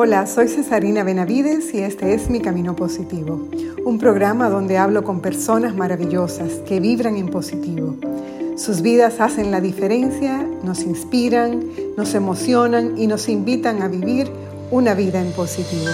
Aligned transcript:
Hola, 0.00 0.28
soy 0.28 0.46
Cesarina 0.46 1.02
Benavides 1.02 1.74
y 1.74 1.78
este 1.78 2.14
es 2.14 2.30
Mi 2.30 2.38
Camino 2.38 2.76
Positivo, 2.76 3.48
un 3.84 3.98
programa 3.98 4.48
donde 4.48 4.78
hablo 4.78 5.02
con 5.02 5.20
personas 5.20 5.74
maravillosas 5.74 6.60
que 6.68 6.78
vibran 6.78 7.16
en 7.16 7.26
positivo. 7.26 7.96
Sus 8.56 8.80
vidas 8.80 9.18
hacen 9.18 9.50
la 9.50 9.60
diferencia, 9.60 10.46
nos 10.62 10.84
inspiran, 10.84 11.64
nos 11.96 12.14
emocionan 12.14 12.96
y 12.96 13.08
nos 13.08 13.28
invitan 13.28 13.82
a 13.82 13.88
vivir 13.88 14.30
una 14.70 14.94
vida 14.94 15.20
en 15.20 15.32
positivo. 15.32 15.90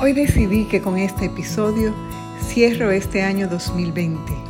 Hoy 0.00 0.14
decidí 0.14 0.64
que 0.68 0.80
con 0.80 0.96
este 0.96 1.26
episodio 1.26 1.92
cierro 2.48 2.92
este 2.92 3.20
año 3.20 3.46
2020 3.46 4.47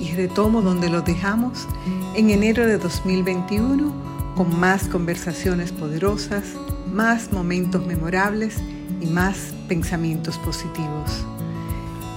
y 0.00 0.12
retomo 0.12 0.62
donde 0.62 0.88
lo 0.88 1.02
dejamos 1.02 1.66
en 2.14 2.30
enero 2.30 2.66
de 2.66 2.78
2021 2.78 3.92
con 4.36 4.58
más 4.58 4.84
conversaciones 4.84 5.72
poderosas, 5.72 6.44
más 6.92 7.32
momentos 7.32 7.84
memorables 7.84 8.56
y 9.00 9.06
más 9.06 9.52
pensamientos 9.68 10.38
positivos. 10.38 11.24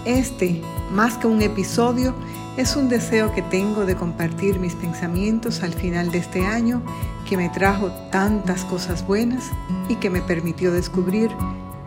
Este, 0.06 0.62
más 0.92 1.18
que 1.18 1.28
un 1.28 1.42
episodio, 1.42 2.14
es 2.58 2.76
un 2.76 2.90
deseo 2.90 3.34
que 3.34 3.42
tengo 3.42 3.86
de 3.86 3.96
compartir 3.96 4.60
mis 4.60 4.76
pensamientos 4.76 5.64
al 5.64 5.74
final 5.74 6.12
de 6.12 6.18
este 6.20 6.46
año 6.46 6.82
que 7.28 7.38
me 7.38 7.50
trajo 7.50 7.92
tantas 8.12 8.66
cosas 8.66 9.06
buenas 9.06 9.46
y 9.88 9.96
que 9.96 10.10
me 10.10 10.22
permitió 10.22 10.72
descubrir 10.72 11.32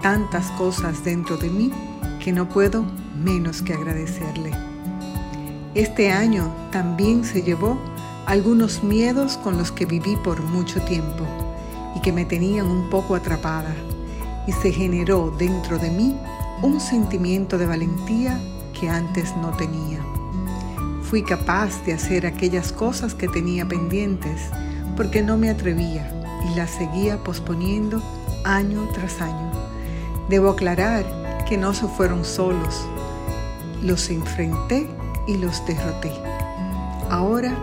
tantas 0.00 0.50
cosas 0.52 1.04
dentro 1.04 1.36
de 1.36 1.50
mí 1.50 1.70
que 2.22 2.32
no 2.32 2.48
puedo 2.48 2.84
menos 3.22 3.62
que 3.62 3.74
agradecerle. 3.74 4.73
Este 5.74 6.12
año 6.12 6.54
también 6.70 7.24
se 7.24 7.42
llevó 7.42 7.78
algunos 8.26 8.84
miedos 8.84 9.36
con 9.36 9.58
los 9.58 9.72
que 9.72 9.86
viví 9.86 10.16
por 10.16 10.40
mucho 10.42 10.80
tiempo 10.82 11.24
y 11.96 12.00
que 12.00 12.12
me 12.12 12.24
tenían 12.24 12.66
un 12.66 12.88
poco 12.90 13.14
atrapada 13.14 13.74
y 14.46 14.52
se 14.52 14.70
generó 14.70 15.32
dentro 15.36 15.78
de 15.78 15.90
mí 15.90 16.16
un 16.62 16.80
sentimiento 16.80 17.58
de 17.58 17.66
valentía 17.66 18.40
que 18.78 18.88
antes 18.88 19.36
no 19.36 19.50
tenía. 19.50 19.98
Fui 21.02 21.22
capaz 21.22 21.84
de 21.84 21.94
hacer 21.94 22.26
aquellas 22.26 22.72
cosas 22.72 23.14
que 23.14 23.28
tenía 23.28 23.66
pendientes 23.66 24.40
porque 24.96 25.22
no 25.22 25.36
me 25.36 25.50
atrevía 25.50 26.08
y 26.50 26.56
las 26.56 26.70
seguía 26.70 27.22
posponiendo 27.24 28.02
año 28.44 28.88
tras 28.92 29.20
año 29.20 29.50
Debo 30.28 30.50
aclarar 30.50 31.04
que 31.46 31.58
no 31.58 31.74
se 31.74 31.86
fueron 31.86 32.24
solos. 32.24 32.86
Los 33.82 34.08
enfrenté 34.08 34.88
y 35.26 35.36
los 35.36 35.64
derroté. 35.66 36.12
Ahora 37.10 37.54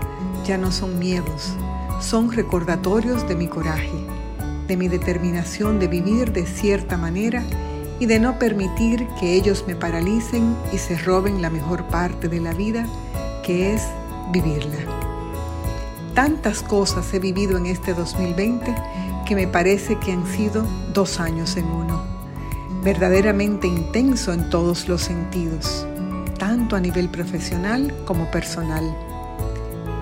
ya 0.46 0.58
no 0.58 0.72
son 0.72 1.00
miedos, 1.00 1.54
son 2.00 2.32
recordatorios 2.32 3.28
de 3.28 3.36
mi 3.36 3.48
coraje, 3.48 4.06
de 4.68 4.78
mi 4.78 4.88
determinación 4.88 5.80
de 5.80 5.88
vivir 5.88 6.32
de 6.32 6.46
cierta 6.46 6.98
manera 6.98 7.44
y 8.00 8.06
de 8.06 8.20
no 8.20 8.40
permitir 8.40 9.08
que 9.20 9.36
ellos 9.36 9.66
me 9.68 9.76
paralicen 9.76 10.56
y 10.74 10.78
se 10.78 10.98
roben 10.98 11.42
la 11.42 11.50
mejor 11.50 11.88
parte 11.88 12.28
de 12.28 12.40
la 12.40 12.54
vida, 12.54 12.86
que 13.46 13.74
es 13.74 13.84
vivirla. 14.32 14.80
Tantas 16.16 16.62
cosas 16.64 17.14
he 17.14 17.20
vivido 17.20 17.58
en 17.58 17.68
este 17.68 17.94
2020 17.94 18.76
que 19.28 19.36
me 19.36 19.48
parece 19.48 19.98
que 20.00 20.12
han 20.12 20.26
sido 20.26 20.66
dos 20.94 21.20
años 21.20 21.56
en 21.58 21.66
uno 21.66 22.22
verdaderamente 22.84 23.68
intenso 23.68 24.34
en 24.34 24.50
todos 24.50 24.88
los 24.88 25.02
sentidos, 25.02 25.86
tanto 26.42 26.76
a 26.76 26.80
nivel 26.80 27.08
profesional 27.08 27.94
como 28.04 28.32
personal. 28.32 28.84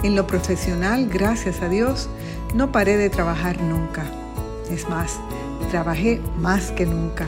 En 0.03 0.15
lo 0.15 0.25
profesional, 0.25 1.09
gracias 1.09 1.61
a 1.61 1.67
Dios, 1.67 2.07
no 2.55 2.71
paré 2.71 2.95
de 2.95 3.09
trabajar 3.09 3.61
nunca. 3.61 4.05
Es 4.71 4.87
más, 4.87 5.19
trabajé 5.69 6.21
más 6.37 6.71
que 6.71 6.85
nunca 6.85 7.27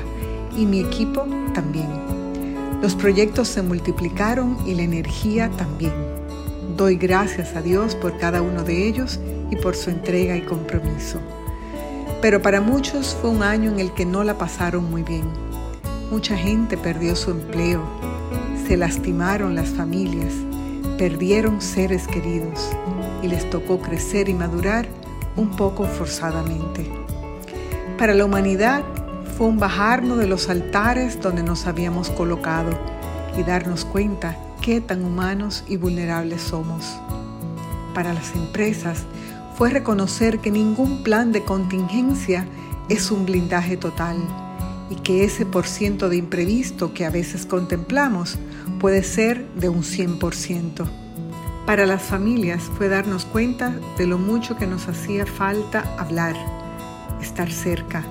y 0.55 0.65
mi 0.65 0.79
equipo 0.79 1.25
también. 1.53 1.89
Los 2.81 2.95
proyectos 2.95 3.49
se 3.49 3.61
multiplicaron 3.61 4.57
y 4.65 4.75
la 4.75 4.83
energía 4.83 5.51
también. 5.57 5.93
Doy 6.77 6.95
gracias 6.95 7.53
a 7.57 7.61
Dios 7.61 7.95
por 7.95 8.17
cada 8.17 8.41
uno 8.41 8.63
de 8.63 8.87
ellos 8.87 9.19
y 9.49 9.57
por 9.57 9.75
su 9.75 9.89
entrega 9.89 10.37
y 10.37 10.43
compromiso. 10.43 11.19
Pero 12.21 12.41
para 12.41 12.61
muchos 12.61 13.17
fue 13.19 13.29
un 13.29 13.43
año 13.43 13.71
en 13.71 13.81
el 13.81 13.93
que 13.93 14.05
no 14.05 14.23
la 14.23 14.37
pasaron 14.37 14.89
muy 14.89 15.03
bien. 15.03 15.25
Mucha 16.09 16.37
gente 16.37 16.77
perdió 16.77 17.17
su 17.17 17.31
empleo, 17.31 17.81
se 18.67 18.77
lastimaron 18.77 19.55
las 19.55 19.69
familias, 19.69 20.33
perdieron 20.97 21.61
seres 21.61 22.07
queridos 22.07 22.71
y 23.21 23.27
les 23.27 23.49
tocó 23.49 23.79
crecer 23.79 24.29
y 24.29 24.33
madurar 24.33 24.87
un 25.35 25.55
poco 25.55 25.85
forzadamente. 25.85 26.89
Para 27.97 28.13
la 28.13 28.25
humanidad 28.25 28.83
fue 29.37 29.47
un 29.47 29.59
bajarnos 29.59 30.17
de 30.17 30.27
los 30.27 30.49
altares 30.49 31.21
donde 31.21 31.43
nos 31.43 31.67
habíamos 31.67 32.09
colocado 32.09 32.77
y 33.37 33.43
darnos 33.43 33.85
cuenta 33.85 34.37
qué 34.61 34.81
tan 34.81 35.03
humanos 35.03 35.63
y 35.67 35.77
vulnerables 35.77 36.41
somos. 36.41 36.99
Para 37.93 38.13
las 38.13 38.35
empresas 38.35 39.03
fue 39.55 39.69
reconocer 39.69 40.39
que 40.39 40.51
ningún 40.51 41.03
plan 41.03 41.31
de 41.31 41.43
contingencia 41.43 42.47
es 42.89 43.11
un 43.11 43.25
blindaje 43.25 43.77
total 43.77 44.17
y 44.91 44.95
que 44.97 45.23
ese 45.23 45.45
por 45.45 45.65
ciento 45.65 46.09
de 46.09 46.17
imprevisto 46.17 46.93
que 46.93 47.05
a 47.05 47.09
veces 47.09 47.45
contemplamos 47.45 48.37
puede 48.79 49.03
ser 49.03 49.47
de 49.55 49.69
un 49.69 49.83
100%. 49.83 50.85
Para 51.65 51.85
las 51.85 52.01
familias 52.01 52.63
fue 52.77 52.89
darnos 52.89 53.23
cuenta 53.23 53.73
de 53.97 54.05
lo 54.05 54.17
mucho 54.17 54.57
que 54.57 54.67
nos 54.67 54.89
hacía 54.89 55.25
falta 55.25 55.85
hablar, 55.97 56.35
estar 57.21 57.49
cerca, 57.49 58.03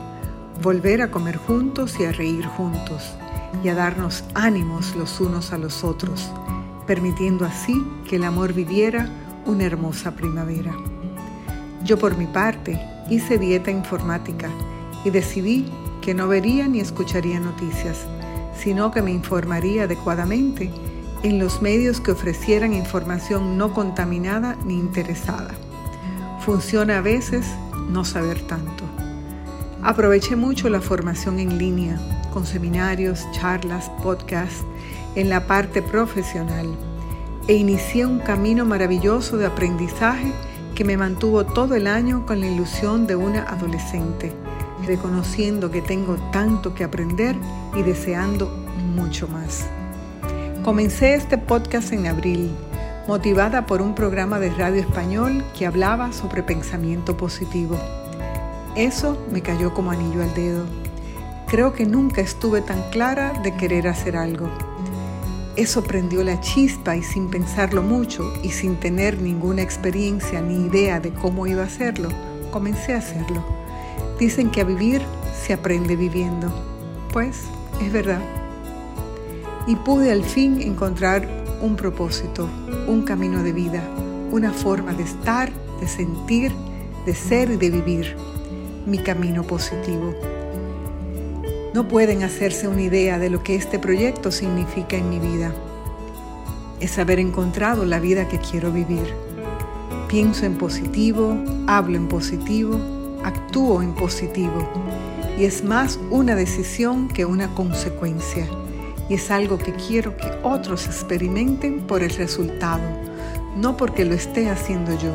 volver 0.62 1.02
a 1.02 1.10
comer 1.10 1.36
juntos 1.36 2.00
y 2.00 2.06
a 2.06 2.12
reír 2.12 2.46
juntos 2.46 3.14
y 3.62 3.68
a 3.68 3.74
darnos 3.74 4.24
ánimos 4.34 4.96
los 4.96 5.20
unos 5.20 5.52
a 5.52 5.58
los 5.58 5.84
otros, 5.84 6.30
permitiendo 6.86 7.44
así 7.44 7.84
que 8.08 8.16
el 8.16 8.24
amor 8.24 8.54
viviera 8.54 9.06
una 9.44 9.64
hermosa 9.64 10.12
primavera. 10.12 10.74
Yo 11.84 11.98
por 11.98 12.16
mi 12.16 12.26
parte 12.26 12.80
hice 13.10 13.36
dieta 13.36 13.70
informática 13.70 14.48
y 15.04 15.10
decidí 15.10 15.70
que 16.00 16.14
no 16.14 16.28
vería 16.28 16.68
ni 16.68 16.80
escucharía 16.80 17.40
noticias, 17.40 18.06
sino 18.56 18.90
que 18.90 19.02
me 19.02 19.10
informaría 19.10 19.84
adecuadamente 19.84 20.70
en 21.22 21.38
los 21.38 21.60
medios 21.60 22.00
que 22.00 22.12
ofrecieran 22.12 22.72
información 22.72 23.58
no 23.58 23.72
contaminada 23.74 24.56
ni 24.64 24.74
interesada. 24.74 25.50
Funciona 26.44 26.98
a 26.98 27.02
veces 27.02 27.46
no 27.90 28.04
saber 28.04 28.40
tanto. 28.46 28.84
Aproveché 29.82 30.36
mucho 30.36 30.68
la 30.68 30.80
formación 30.80 31.38
en 31.38 31.58
línea, 31.58 31.98
con 32.32 32.46
seminarios, 32.46 33.26
charlas, 33.32 33.90
podcasts, 34.02 34.64
en 35.14 35.28
la 35.28 35.46
parte 35.46 35.82
profesional, 35.82 36.66
e 37.48 37.54
inicié 37.54 38.06
un 38.06 38.20
camino 38.20 38.64
maravilloso 38.64 39.36
de 39.36 39.46
aprendizaje 39.46 40.32
que 40.74 40.84
me 40.84 40.96
mantuvo 40.96 41.44
todo 41.44 41.74
el 41.74 41.86
año 41.86 42.24
con 42.26 42.40
la 42.40 42.46
ilusión 42.46 43.06
de 43.06 43.16
una 43.16 43.42
adolescente, 43.42 44.32
reconociendo 44.86 45.70
que 45.70 45.82
tengo 45.82 46.16
tanto 46.32 46.74
que 46.74 46.84
aprender 46.84 47.36
y 47.76 47.82
deseando 47.82 48.48
mucho 48.94 49.28
más. 49.28 49.66
Comencé 50.64 51.14
este 51.14 51.38
podcast 51.38 51.92
en 51.92 52.06
abril, 52.06 52.50
motivada 53.08 53.66
por 53.66 53.80
un 53.80 53.94
programa 53.94 54.38
de 54.38 54.50
radio 54.50 54.80
español 54.80 55.44
que 55.58 55.66
hablaba 55.66 56.12
sobre 56.12 56.42
pensamiento 56.42 57.16
positivo. 57.16 57.78
Eso 58.76 59.18
me 59.32 59.42
cayó 59.42 59.74
como 59.74 59.90
anillo 59.90 60.22
al 60.22 60.34
dedo. 60.34 60.64
Creo 61.48 61.72
que 61.72 61.86
nunca 61.86 62.20
estuve 62.20 62.60
tan 62.60 62.82
clara 62.90 63.32
de 63.42 63.56
querer 63.56 63.88
hacer 63.88 64.16
algo. 64.16 64.48
Eso 65.56 65.82
prendió 65.82 66.22
la 66.22 66.40
chispa 66.40 66.96
y 66.96 67.02
sin 67.02 67.28
pensarlo 67.28 67.82
mucho 67.82 68.32
y 68.42 68.50
sin 68.50 68.76
tener 68.76 69.20
ninguna 69.20 69.62
experiencia 69.62 70.40
ni 70.40 70.66
idea 70.66 71.00
de 71.00 71.10
cómo 71.12 71.46
iba 71.46 71.62
a 71.62 71.66
hacerlo, 71.66 72.08
comencé 72.52 72.94
a 72.94 72.98
hacerlo. 72.98 73.59
Dicen 74.20 74.50
que 74.50 74.60
a 74.60 74.64
vivir 74.64 75.00
se 75.32 75.54
aprende 75.54 75.96
viviendo. 75.96 76.52
Pues 77.10 77.40
es 77.82 77.90
verdad. 77.90 78.20
Y 79.66 79.76
pude 79.76 80.12
al 80.12 80.24
fin 80.24 80.60
encontrar 80.60 81.26
un 81.62 81.74
propósito, 81.74 82.46
un 82.86 83.00
camino 83.02 83.42
de 83.42 83.54
vida, 83.54 83.82
una 84.30 84.52
forma 84.52 84.92
de 84.92 85.04
estar, 85.04 85.50
de 85.80 85.88
sentir, 85.88 86.52
de 87.06 87.14
ser 87.14 87.50
y 87.50 87.56
de 87.56 87.70
vivir. 87.70 88.14
Mi 88.84 88.98
camino 88.98 89.42
positivo. 89.42 90.14
No 91.72 91.88
pueden 91.88 92.22
hacerse 92.22 92.68
una 92.68 92.82
idea 92.82 93.18
de 93.18 93.30
lo 93.30 93.42
que 93.42 93.54
este 93.54 93.78
proyecto 93.78 94.30
significa 94.30 94.98
en 94.98 95.08
mi 95.08 95.18
vida. 95.18 95.54
Es 96.78 96.98
haber 96.98 97.20
encontrado 97.20 97.86
la 97.86 98.00
vida 98.00 98.28
que 98.28 98.38
quiero 98.38 98.70
vivir. 98.70 99.14
Pienso 100.08 100.44
en 100.44 100.58
positivo, 100.58 101.38
hablo 101.66 101.96
en 101.96 102.08
positivo, 102.08 102.99
actúo 103.24 103.82
en 103.82 103.94
positivo. 103.94 104.68
Y 105.38 105.44
es 105.44 105.64
más 105.64 105.98
una 106.10 106.34
decisión 106.34 107.08
que 107.08 107.24
una 107.24 107.54
consecuencia. 107.54 108.46
Y 109.08 109.14
es 109.14 109.30
algo 109.30 109.58
que 109.58 109.72
quiero 109.72 110.16
que 110.16 110.30
otros 110.42 110.86
experimenten 110.86 111.80
por 111.86 112.02
el 112.02 112.10
resultado, 112.10 112.82
no 113.56 113.76
porque 113.76 114.04
lo 114.04 114.14
esté 114.14 114.48
haciendo 114.48 114.92
yo, 114.98 115.12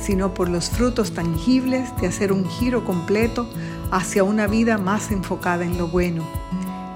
sino 0.00 0.32
por 0.32 0.48
los 0.48 0.70
frutos 0.70 1.12
tangibles 1.12 1.90
de 2.00 2.06
hacer 2.06 2.32
un 2.32 2.48
giro 2.48 2.84
completo 2.84 3.48
hacia 3.90 4.24
una 4.24 4.46
vida 4.46 4.78
más 4.78 5.10
enfocada 5.10 5.64
en 5.64 5.76
lo 5.76 5.88
bueno, 5.88 6.22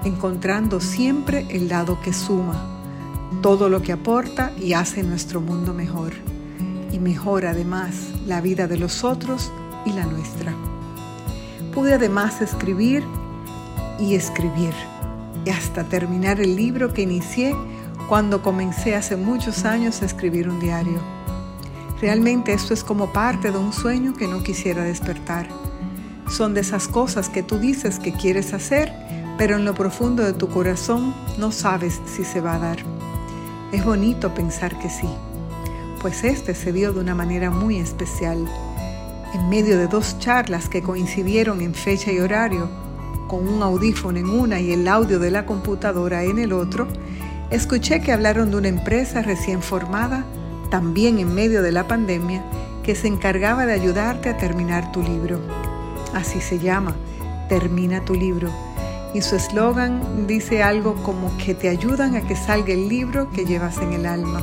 encontrando 0.03 0.79
siempre 0.79 1.45
el 1.49 1.69
lado 1.69 1.99
que 2.01 2.13
suma, 2.13 2.59
todo 3.41 3.69
lo 3.69 3.81
que 3.81 3.91
aporta 3.91 4.51
y 4.59 4.73
hace 4.73 5.03
nuestro 5.03 5.41
mundo 5.41 5.73
mejor, 5.73 6.13
y 6.91 6.99
mejora 6.99 7.51
además 7.51 7.93
la 8.25 8.41
vida 8.41 8.67
de 8.67 8.77
los 8.77 9.03
otros 9.03 9.51
y 9.85 9.93
la 9.93 10.05
nuestra. 10.05 10.53
Pude 11.73 11.93
además 11.93 12.41
escribir 12.41 13.03
y 13.99 14.15
escribir, 14.15 14.73
hasta 15.51 15.83
terminar 15.83 16.39
el 16.39 16.55
libro 16.55 16.93
que 16.93 17.03
inicié 17.03 17.55
cuando 18.07 18.41
comencé 18.41 18.95
hace 18.95 19.15
muchos 19.15 19.63
años 19.63 20.01
a 20.01 20.05
escribir 20.05 20.49
un 20.49 20.59
diario. 20.59 20.99
Realmente 22.01 22.51
esto 22.51 22.73
es 22.73 22.83
como 22.83 23.13
parte 23.13 23.51
de 23.51 23.57
un 23.57 23.71
sueño 23.71 24.13
que 24.13 24.27
no 24.27 24.43
quisiera 24.43 24.83
despertar. 24.83 25.47
Son 26.27 26.53
de 26.53 26.61
esas 26.61 26.87
cosas 26.87 27.29
que 27.29 27.43
tú 27.43 27.59
dices 27.59 27.99
que 27.99 28.11
quieres 28.11 28.53
hacer, 28.53 28.91
pero 29.37 29.55
en 29.57 29.65
lo 29.65 29.75
profundo 29.75 30.23
de 30.23 30.33
tu 30.33 30.49
corazón 30.49 31.13
no 31.37 31.51
sabes 31.51 32.01
si 32.05 32.23
se 32.23 32.41
va 32.41 32.55
a 32.55 32.59
dar. 32.59 32.77
Es 33.71 33.85
bonito 33.85 34.33
pensar 34.33 34.77
que 34.79 34.89
sí, 34.89 35.07
pues 36.01 36.23
este 36.23 36.55
se 36.55 36.73
dio 36.73 36.91
de 36.91 36.99
una 36.99 37.15
manera 37.15 37.51
muy 37.51 37.77
especial. 37.77 38.47
En 39.33 39.49
medio 39.49 39.77
de 39.77 39.87
dos 39.87 40.19
charlas 40.19 40.67
que 40.67 40.81
coincidieron 40.81 41.61
en 41.61 41.73
fecha 41.73 42.11
y 42.11 42.19
horario, 42.19 42.69
con 43.27 43.47
un 43.47 43.63
audífono 43.63 44.19
en 44.19 44.29
una 44.29 44.59
y 44.59 44.73
el 44.73 44.87
audio 44.87 45.19
de 45.19 45.31
la 45.31 45.45
computadora 45.45 46.23
en 46.23 46.37
el 46.37 46.51
otro, 46.51 46.87
escuché 47.49 48.01
que 48.01 48.11
hablaron 48.11 48.51
de 48.51 48.57
una 48.57 48.67
empresa 48.67 49.21
recién 49.21 49.61
formada 49.61 50.25
también 50.71 51.19
en 51.19 51.35
medio 51.35 51.61
de 51.61 51.71
la 51.71 51.87
pandemia, 51.87 52.43
que 52.81 52.95
se 52.95 53.07
encargaba 53.07 53.67
de 53.67 53.73
ayudarte 53.73 54.29
a 54.29 54.37
terminar 54.37 54.91
tu 54.91 55.03
libro. 55.03 55.39
Así 56.15 56.41
se 56.41 56.57
llama, 56.57 56.95
Termina 57.47 58.03
tu 58.03 58.15
libro. 58.15 58.49
Y 59.13 59.21
su 59.21 59.35
eslogan 59.35 60.25
dice 60.25 60.63
algo 60.63 60.95
como 61.03 61.37
que 61.37 61.53
te 61.53 61.67
ayudan 61.67 62.15
a 62.15 62.21
que 62.21 62.37
salga 62.37 62.73
el 62.73 62.87
libro 62.87 63.29
que 63.31 63.45
llevas 63.45 63.77
en 63.79 63.91
el 63.91 64.05
alma. 64.05 64.41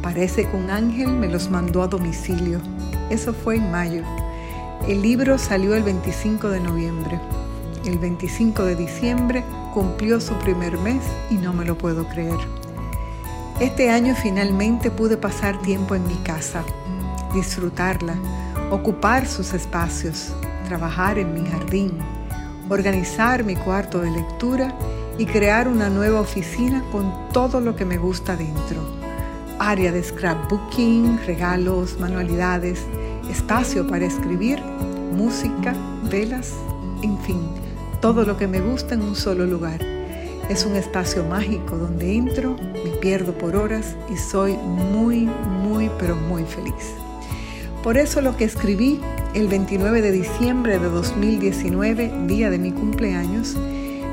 Parece 0.00 0.48
que 0.48 0.56
un 0.56 0.70
ángel 0.70 1.08
me 1.08 1.28
los 1.28 1.50
mandó 1.50 1.82
a 1.82 1.88
domicilio. 1.88 2.60
Eso 3.10 3.34
fue 3.34 3.56
en 3.56 3.70
mayo. 3.70 4.02
El 4.86 5.02
libro 5.02 5.36
salió 5.36 5.74
el 5.74 5.82
25 5.82 6.48
de 6.48 6.60
noviembre. 6.60 7.20
El 7.84 7.98
25 7.98 8.64
de 8.64 8.76
diciembre 8.76 9.44
cumplió 9.74 10.20
su 10.20 10.34
primer 10.34 10.78
mes 10.78 11.02
y 11.28 11.34
no 11.34 11.52
me 11.52 11.64
lo 11.64 11.76
puedo 11.76 12.06
creer. 12.08 12.38
Este 13.58 13.90
año 13.90 14.14
finalmente 14.14 14.90
pude 14.90 15.16
pasar 15.16 15.60
tiempo 15.60 15.94
en 15.94 16.06
mi 16.06 16.14
casa, 16.16 16.64
disfrutarla, 17.34 18.14
ocupar 18.70 19.26
sus 19.26 19.52
espacios, 19.52 20.32
trabajar 20.66 21.18
en 21.18 21.34
mi 21.34 21.48
jardín, 21.50 21.98
organizar 22.68 23.44
mi 23.44 23.56
cuarto 23.56 24.00
de 24.00 24.12
lectura 24.12 24.72
y 25.18 25.26
crear 25.26 25.68
una 25.68 25.90
nueva 25.90 26.20
oficina 26.20 26.82
con 26.92 27.12
todo 27.32 27.60
lo 27.60 27.76
que 27.76 27.84
me 27.84 27.98
gusta 27.98 28.36
dentro. 28.36 28.99
Área 29.62 29.92
de 29.92 30.02
scrapbooking, 30.02 31.20
regalos, 31.26 32.00
manualidades, 32.00 32.80
espacio 33.30 33.86
para 33.86 34.06
escribir, 34.06 34.58
música, 35.12 35.74
velas, 36.10 36.54
en 37.02 37.18
fin, 37.18 37.42
todo 38.00 38.24
lo 38.24 38.38
que 38.38 38.46
me 38.46 38.62
gusta 38.62 38.94
en 38.94 39.02
un 39.02 39.14
solo 39.14 39.44
lugar. 39.44 39.78
Es 40.48 40.64
un 40.64 40.76
espacio 40.76 41.24
mágico 41.24 41.76
donde 41.76 42.14
entro, 42.14 42.56
me 42.56 42.90
pierdo 43.02 43.36
por 43.36 43.54
horas 43.54 43.96
y 44.10 44.16
soy 44.16 44.54
muy, 44.54 45.28
muy, 45.62 45.90
pero 45.98 46.16
muy 46.16 46.44
feliz. 46.44 46.94
Por 47.82 47.98
eso 47.98 48.22
lo 48.22 48.38
que 48.38 48.44
escribí 48.44 48.98
el 49.34 49.48
29 49.48 50.00
de 50.00 50.10
diciembre 50.10 50.78
de 50.78 50.88
2019, 50.88 52.10
día 52.26 52.48
de 52.48 52.58
mi 52.58 52.72
cumpleaños, 52.72 53.58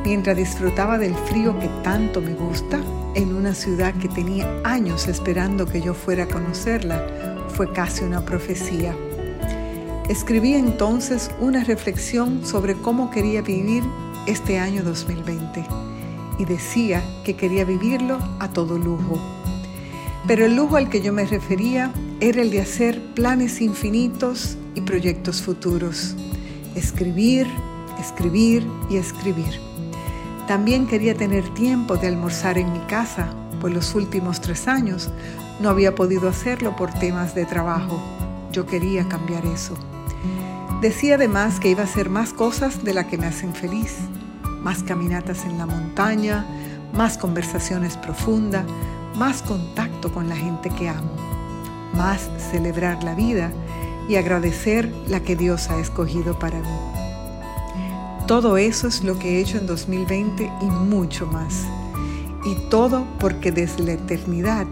mientras 0.04 0.38
disfrutaba 0.38 0.98
del 0.98 1.16
frío 1.16 1.58
que 1.60 1.70
tanto 1.84 2.22
me 2.22 2.34
gusta, 2.34 2.80
en 3.16 3.36
una 3.36 3.54
ciudad 3.54 3.94
que 3.96 4.08
tenía 4.08 4.48
años 4.64 5.08
esperando 5.08 5.66
que 5.66 5.82
yo 5.82 5.94
fuera 5.94 6.26
a 6.26 6.28
conocerla, 6.28 7.46
fue 7.50 7.72
casi 7.72 8.04
una 8.04 8.24
profecía. 8.24 8.96
Escribí 10.10 10.54
entonces 10.54 11.32
una 11.40 11.64
reflexión 11.64 12.46
sobre 12.46 12.76
cómo 12.76 13.10
quería 13.12 13.42
vivir 13.42 13.84
este 14.28 14.60
año 14.60 14.84
2020 14.84 15.66
y 16.38 16.46
decía 16.46 17.04
que 17.26 17.36
quería 17.36 17.66
vivirlo 17.66 18.20
a 18.40 18.50
todo 18.50 18.78
lujo. 18.78 19.20
Pero 20.28 20.46
el 20.46 20.56
lujo 20.56 20.76
al 20.76 20.90
que 20.90 21.02
yo 21.02 21.14
me 21.14 21.26
refería 21.26 21.92
era 22.20 22.42
el 22.42 22.52
de 22.52 22.62
hacer 22.62 23.02
planes 23.16 23.62
infinitos 23.62 24.58
y 24.76 24.82
proyectos 24.82 25.42
futuros. 25.42 26.16
Escribir, 26.76 27.48
escribir 28.00 28.66
y 28.90 28.98
escribir. 28.98 29.67
También 30.48 30.88
quería 30.88 31.16
tener 31.16 31.54
tiempo 31.54 31.98
de 31.98 32.08
almorzar 32.08 32.58
en 32.58 32.72
mi 32.72 32.80
casa, 32.82 33.28
pues 33.60 33.74
los 33.74 33.96
últimos 33.96 34.42
tres 34.42 34.68
años 34.68 35.10
no 35.60 35.70
había 35.70 35.94
podido 35.94 36.30
hacerlo 36.30 36.76
por 36.76 36.94
temas 36.94 37.36
de 37.36 37.46
trabajo. 37.46 38.02
Yo 38.52 38.66
quería 38.66 39.08
cambiar 39.08 39.46
eso. 39.46 39.76
Decía 40.82 41.16
además 41.16 41.60
que 41.60 41.70
iba 41.70 41.82
a 41.82 41.86
hacer 41.86 42.10
más 42.10 42.34
cosas 42.34 42.84
de 42.84 42.94
las 42.94 43.06
que 43.08 43.18
me 43.18 43.26
hacen 43.26 43.54
feliz 43.54 43.98
más 44.68 44.84
caminatas 44.84 45.46
en 45.46 45.58
la 45.58 45.66
montaña, 45.66 46.46
más 46.94 47.18
conversaciones 47.18 47.96
profundas, 47.96 48.66
más 49.16 49.42
contacto 49.42 50.12
con 50.12 50.28
la 50.28 50.36
gente 50.36 50.70
que 50.70 50.90
amo, 50.90 51.16
más 51.94 52.30
celebrar 52.52 53.04
la 53.04 53.16
vida 53.16 53.52
y 54.10 54.16
agradecer 54.16 54.92
la 55.08 55.22
que 55.22 55.36
Dios 55.36 55.70
ha 55.70 55.80
escogido 55.80 56.38
para 56.38 56.60
mí. 56.60 56.97
Todo 58.28 58.58
eso 58.58 58.88
es 58.88 59.04
lo 59.04 59.18
que 59.18 59.38
he 59.38 59.42
hecho 59.42 59.58
en 59.58 59.66
2020 59.66 60.52
y 60.62 60.66
mucho 60.66 61.26
más. 61.26 61.66
Y 62.46 62.56
todo 62.70 63.06
porque 63.20 63.52
desde 63.52 63.84
la 63.84 63.94
eternidad 63.94 64.68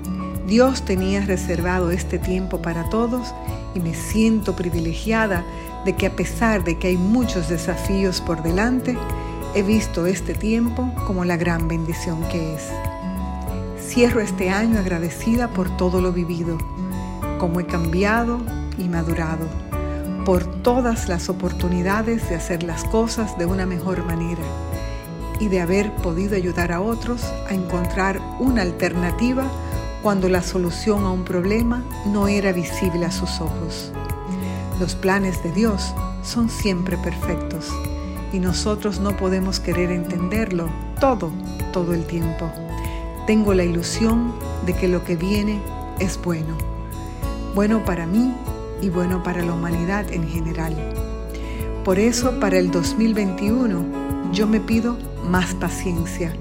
Dios 0.48 0.84
tenía 0.86 1.26
reservado 1.26 1.90
este 1.90 2.20
tiempo 2.20 2.62
para 2.62 2.90
todos 2.90 3.34
y 3.74 3.80
me 3.80 3.96
siento 3.96 4.56
privilegiada 4.56 5.44
de 5.86 5.96
que 5.96 6.06
a 6.06 6.16
pesar 6.16 6.64
de 6.64 6.78
que 6.78 6.90
hay 6.90 6.98
muchos 6.98 7.50
desafíos 7.50 8.22
por 8.22 8.44
delante, 8.44 8.96
He 9.56 9.64
visto 9.64 10.06
este 10.06 10.34
tiempo 10.34 10.92
como 11.08 11.24
la 11.24 11.38
gran 11.38 11.70
bendición 11.70 12.22
que 12.30 12.56
es. 12.56 12.70
Cierro 13.80 14.20
este 14.20 14.50
año 14.50 14.80
agradecida 14.80 15.48
por 15.48 15.78
todo 15.78 16.02
lo 16.02 16.12
vivido, 16.12 16.58
como 17.40 17.62
he 17.62 17.66
cambiado 17.66 18.42
y 18.78 18.90
madurado, 18.90 19.48
por 20.26 20.44
todas 20.64 21.08
las 21.08 21.30
oportunidades 21.30 22.28
de 22.30 22.36
hacer 22.36 22.64
las 22.64 22.84
cosas 22.86 23.38
de 23.38 23.46
una 23.46 23.68
mejor 23.68 24.04
manera 24.04 24.42
y 25.40 25.50
de 25.50 25.62
haber 25.62 25.94
podido 25.98 26.36
ayudar 26.36 26.72
a 26.72 26.82
otros 26.82 27.24
a 27.48 27.54
encontrar 27.54 28.20
una 28.40 28.64
alternativa 28.64 29.46
cuando 30.02 30.28
la 30.28 30.42
solución 30.42 31.06
a 31.06 31.12
un 31.12 31.24
problema 31.24 31.84
no 32.08 32.28
era 32.28 32.52
visible 32.52 33.06
a 33.06 33.12
sus 33.12 33.40
ojos. 33.40 33.92
Los 34.80 34.96
planes 34.96 35.44
de 35.44 35.52
Dios 35.52 35.94
son 36.24 36.50
siempre 36.50 36.98
perfectos 36.98 37.72
y 38.34 38.40
nosotros 38.40 39.00
no 39.00 39.16
podemos 39.16 39.60
querer 39.60 39.92
entenderlo 39.92 40.70
todo, 41.00 41.32
todo 41.72 41.94
el 41.94 42.04
tiempo. 42.06 42.52
Tengo 43.28 43.54
la 43.54 43.64
ilusión 43.64 44.34
de 44.66 44.74
que 44.74 44.88
lo 44.88 45.04
que 45.04 45.16
viene 45.16 45.62
es 46.00 46.20
bueno, 46.22 46.58
bueno 47.54 47.86
para 47.86 48.08
mí 48.08 48.34
y 48.86 48.90
bueno 48.90 49.24
para 49.24 49.44
la 49.44 49.54
humanidad 49.54 50.12
en 50.12 50.28
general. 50.28 50.76
Por 51.84 52.00
eso 52.00 52.40
para 52.40 52.58
el 52.58 52.72
2021 52.72 54.32
yo 54.32 54.48
me 54.48 54.60
pido 54.60 54.98
más 55.30 55.54
paciencia 55.56 56.34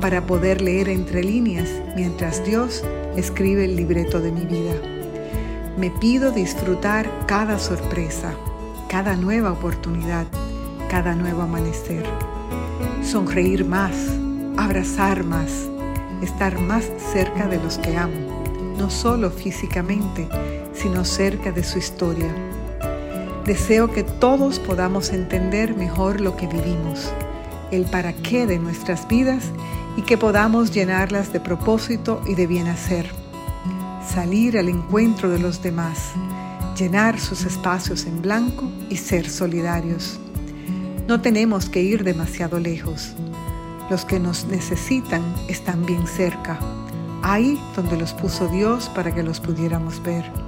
para 0.00 0.26
poder 0.26 0.60
leer 0.60 0.88
entre 0.88 1.22
líneas 1.22 1.68
mientras 1.96 2.44
Dios 2.44 2.84
escribe 3.16 3.64
el 3.64 3.76
libreto 3.76 4.20
de 4.20 4.32
mi 4.32 4.44
vida. 4.44 4.74
Me 5.78 5.90
pido 5.90 6.30
disfrutar 6.30 7.10
cada 7.26 7.58
sorpresa, 7.58 8.34
cada 8.88 9.16
nueva 9.16 9.52
oportunidad 9.52 10.26
cada 10.88 11.14
nuevo 11.14 11.42
amanecer. 11.42 12.04
Sonreír 13.02 13.64
más, 13.64 13.94
abrazar 14.56 15.24
más, 15.24 15.68
estar 16.22 16.58
más 16.60 16.90
cerca 17.12 17.46
de 17.48 17.58
los 17.58 17.78
que 17.78 17.96
amo, 17.96 18.44
no 18.78 18.90
solo 18.90 19.30
físicamente, 19.30 20.28
sino 20.76 21.04
cerca 21.04 21.52
de 21.52 21.64
su 21.64 21.78
historia. 21.78 22.34
Deseo 23.44 23.92
que 23.92 24.02
todos 24.02 24.58
podamos 24.58 25.10
entender 25.10 25.76
mejor 25.76 26.20
lo 26.20 26.36
que 26.36 26.46
vivimos, 26.46 27.12
el 27.70 27.84
para 27.84 28.12
qué 28.12 28.46
de 28.46 28.58
nuestras 28.58 29.06
vidas 29.08 29.44
y 29.96 30.02
que 30.02 30.18
podamos 30.18 30.72
llenarlas 30.72 31.32
de 31.32 31.40
propósito 31.40 32.20
y 32.26 32.34
de 32.34 32.46
bien 32.46 32.66
hacer. 32.66 33.08
Salir 34.06 34.58
al 34.58 34.68
encuentro 34.68 35.30
de 35.30 35.38
los 35.38 35.62
demás, 35.62 36.12
llenar 36.76 37.18
sus 37.18 37.44
espacios 37.44 38.04
en 38.06 38.20
blanco 38.20 38.70
y 38.90 38.96
ser 38.96 39.28
solidarios. 39.28 40.18
No 41.06 41.20
tenemos 41.20 41.68
que 41.68 41.82
ir 41.82 42.02
demasiado 42.02 42.58
lejos. 42.58 43.14
Los 43.88 44.04
que 44.04 44.18
nos 44.18 44.46
necesitan 44.46 45.22
están 45.48 45.86
bien 45.86 46.06
cerca. 46.06 46.58
ahí 47.22 47.60
donde 47.74 47.96
los 47.96 48.12
puso 48.12 48.46
Dios 48.48 48.88
para 48.88 49.12
que 49.12 49.22
los 49.22 49.40
pudiéramos 49.40 50.00
ver. 50.02 50.45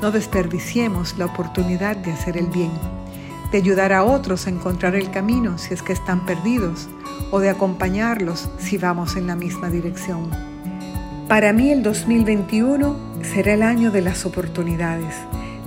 No 0.00 0.12
desperdiciemos 0.12 1.18
la 1.18 1.26
oportunidad 1.26 1.96
de 1.96 2.12
hacer 2.12 2.36
el 2.36 2.46
bien, 2.46 2.70
de 3.50 3.58
ayudar 3.58 3.92
a 3.92 4.04
otros 4.04 4.46
a 4.46 4.50
encontrar 4.50 4.94
el 4.94 5.10
camino 5.10 5.58
si 5.58 5.74
es 5.74 5.82
que 5.82 5.92
están 5.92 6.24
perdidos 6.24 6.88
o 7.32 7.40
de 7.40 7.50
acompañarlos 7.50 8.48
si 8.58 8.78
vamos 8.78 9.16
en 9.16 9.26
la 9.26 9.34
misma 9.34 9.70
dirección. 9.70 10.30
Para 11.28 11.52
mí 11.52 11.70
el 11.70 11.82
2021 11.82 12.96
será 13.22 13.54
el 13.54 13.62
año 13.62 13.90
de 13.90 14.02
las 14.02 14.24
oportunidades, 14.24 15.14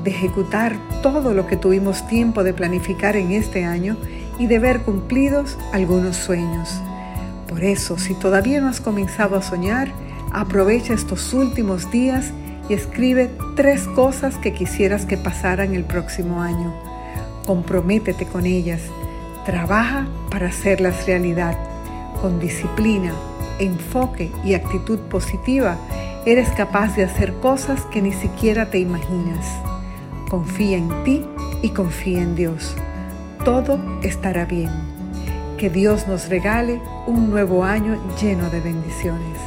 de 0.04 0.12
ejecutar 0.12 0.78
todo 1.04 1.34
lo 1.34 1.46
que 1.46 1.58
tuvimos 1.58 2.08
tiempo 2.08 2.44
de 2.44 2.54
planificar 2.54 3.18
en 3.18 3.34
este 3.34 3.66
año 3.66 3.98
y 4.40 4.48
de 4.48 4.60
ver 4.60 4.82
cumplidos 4.82 5.58
algunos 5.74 6.16
sueños. 6.16 6.70
Por 7.50 7.66
eso, 7.66 7.98
si 7.98 8.14
todavía 8.14 8.62
no 8.62 8.70
has 8.70 8.80
comenzado 8.80 9.36
a 9.36 9.42
soñar, 9.42 9.92
aprovecha 10.32 10.94
estos 10.94 11.34
últimos 11.34 11.92
días 11.92 12.32
escribe 12.74 13.30
tres 13.56 13.88
cosas 13.88 14.38
que 14.38 14.54
quisieras 14.54 15.06
que 15.06 15.18
pasaran 15.18 15.74
el 15.76 15.84
próximo 15.84 16.42
año. 16.42 16.74
Comprométete 17.46 18.26
con 18.26 18.46
ellas. 18.46 18.82
Trabaja 19.46 20.08
para 20.30 20.48
hacerlas 20.48 21.06
realidad. 21.06 21.58
Con 22.22 22.40
disciplina, 22.40 23.14
enfoque 23.60 24.32
y 24.44 24.54
actitud 24.54 25.00
positiva, 25.00 25.78
eres 26.26 26.50
capaz 26.50 26.96
de 26.96 27.04
hacer 27.04 27.34
cosas 27.36 27.82
que 27.86 28.02
ni 28.02 28.14
siquiera 28.14 28.70
te 28.70 28.80
imaginas. 28.80 29.46
Confía 30.30 30.78
en 30.78 31.04
ti 31.04 31.26
y 31.62 31.70
confía 31.70 32.22
en 32.22 32.36
Dios. 32.36 32.76
Todo 33.44 33.80
estará 34.04 34.46
bien. 34.46 34.70
Que 35.58 35.70
Dios 35.70 36.08
nos 36.08 36.30
regale 36.30 36.80
un 37.08 37.30
nuevo 37.30 37.64
año 37.64 37.98
lleno 38.22 38.50
de 38.50 38.62
bendiciones. 38.62 39.38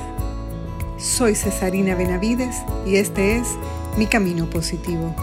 Soy 1.05 1.35
Cesarina 1.35 1.95
Benavides 1.95 2.57
y 2.87 2.97
este 2.97 3.37
es 3.37 3.59
Mi 3.99 4.07
Camino 4.07 4.49
Positivo. 4.49 5.15